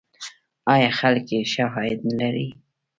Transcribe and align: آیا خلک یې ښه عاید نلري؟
آیا 0.73 0.89
خلک 0.99 1.25
یې 1.33 1.41
ښه 1.51 1.65
عاید 1.75 1.99
نلري؟ 2.09 2.47